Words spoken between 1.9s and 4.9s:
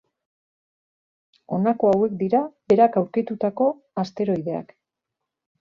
hauek dira berak aurkitutako asteroideak.